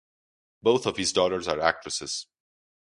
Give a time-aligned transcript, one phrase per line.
[0.63, 2.25] Both of his daughters are actresses.